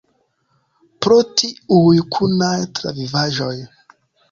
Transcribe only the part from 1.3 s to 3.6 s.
tiuj kunaj travivaĵoj.